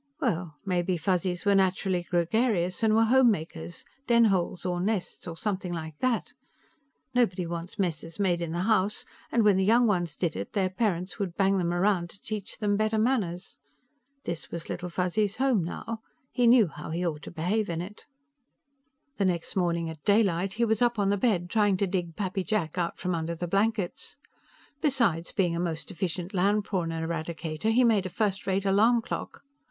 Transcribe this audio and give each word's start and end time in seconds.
Well, 0.19 0.55
maybe 0.65 0.97
Fuzzies 0.97 1.45
were 1.45 1.53
naturally 1.53 2.01
gregarious, 2.09 2.81
and 2.81 2.95
were 2.95 3.03
homemakers 3.03 3.85
den 4.07 4.23
holes, 4.33 4.65
or 4.65 4.81
nests, 4.81 5.27
or 5.27 5.37
something 5.37 5.71
like 5.71 5.99
that. 5.99 6.33
Nobody 7.13 7.45
wants 7.45 7.77
messes 7.77 8.19
made 8.19 8.41
in 8.41 8.51
the 8.51 8.63
house, 8.63 9.05
and 9.31 9.43
when 9.43 9.57
the 9.57 9.63
young 9.63 9.85
ones 9.85 10.15
did 10.15 10.35
it, 10.35 10.53
their 10.53 10.71
parents 10.71 11.19
would 11.19 11.35
bang 11.35 11.59
them 11.59 11.71
around 11.71 12.09
to 12.09 12.19
teach 12.19 12.57
them 12.57 12.77
better 12.77 12.97
manners. 12.97 13.59
This 14.23 14.49
was 14.49 14.69
Little 14.69 14.89
Fuzzy's 14.89 15.35
home 15.37 15.63
now; 15.63 15.99
he 16.31 16.47
knew 16.47 16.65
how 16.65 16.89
he 16.89 17.05
ought 17.05 17.21
to 17.21 17.29
behave 17.31 17.69
in 17.69 17.79
it. 17.79 18.07
The 19.17 19.25
next 19.25 19.55
morning 19.55 19.87
at 19.87 20.03
daylight, 20.03 20.53
he 20.53 20.65
was 20.65 20.81
up 20.81 20.97
on 20.97 21.09
the 21.09 21.15
bed, 21.17 21.47
trying 21.47 21.77
to 21.77 21.85
dig 21.85 22.15
Pappy 22.15 22.43
Jack 22.43 22.75
out 22.75 22.97
from 22.97 23.13
under 23.13 23.35
the 23.35 23.45
blankets. 23.47 24.17
Besides 24.81 25.31
being 25.31 25.55
a 25.55 25.59
most 25.59 25.91
efficient 25.91 26.33
land 26.33 26.63
prawn 26.65 26.89
eradicator, 26.89 27.71
he 27.71 27.83
made 27.83 28.07
a 28.07 28.09
first 28.09 28.47
rate 28.47 28.65
alarm 28.65 29.03
clock. 29.03 29.43